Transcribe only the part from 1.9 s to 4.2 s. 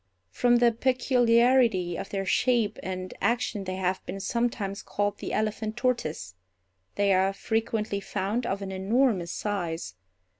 of their shape and action they have been